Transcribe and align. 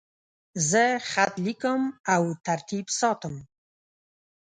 زه 0.69 0.83
خط 1.11 1.33
لیکم 1.45 1.81
او 2.13 2.23
ترتیب 2.45 2.85
ساتم. 2.99 3.35